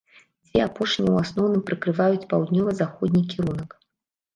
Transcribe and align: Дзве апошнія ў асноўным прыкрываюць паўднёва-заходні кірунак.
Дзве 0.47 0.61
апошнія 0.67 1.11
ў 1.11 1.17
асноўным 1.27 1.63
прыкрываюць 1.69 2.27
паўднёва-заходні 2.35 3.27
кірунак. 3.33 3.83